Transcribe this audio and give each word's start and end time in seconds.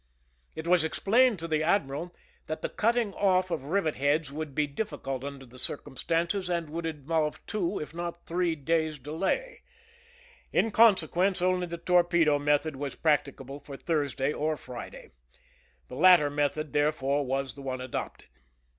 It 0.55 0.65
was 0.67 0.83
explained 0.83 1.37
to 1.37 1.47
the 1.47 1.61
admiral 1.61 2.11
that 2.47 2.63
the 2.63 2.69
cutting 2.69 3.13
off 3.13 3.51
of 3.51 3.65
rivet 3.65 3.97
heads 3.97 4.31
would 4.31 4.55
be 4.55 4.65
difficult 4.65 5.23
under 5.23 5.45
the 5.45 5.59
cir 5.59 5.77
cumstances 5.77 6.49
and 6.49 6.71
would 6.71 6.87
involve 6.87 7.39
two, 7.45 7.77
if 7.77 7.93
not 7.93 8.25
three, 8.25 8.55
days' 8.55 8.97
delay; 8.97 9.61
in 10.51 10.71
consequence 10.71 11.39
only 11.39 11.67
the 11.67 11.77
torpedo 11.77 12.39
method 12.39 12.75
was 12.77 12.95
practicable 12.95 13.59
for 13.59 13.77
Thursday 13.77 14.33
or 14.33 14.57
Friday. 14.57 15.11
The 15.87 15.97
latter 15.97 16.31
method, 16.31 16.73
therefore, 16.73 17.23
was 17.23 17.53
the 17.53 17.61
one 17.61 17.79
adopted. 17.79 18.29